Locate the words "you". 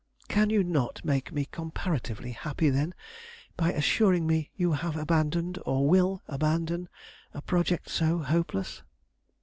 0.49-0.63, 4.55-4.71